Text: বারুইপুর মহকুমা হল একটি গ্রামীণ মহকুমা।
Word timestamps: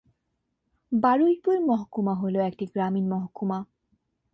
বারুইপুর 0.91 1.55
মহকুমা 1.61 2.13
হল 2.15 2.35
একটি 2.41 2.65
গ্রামীণ 2.65 3.05
মহকুমা। 3.07 3.59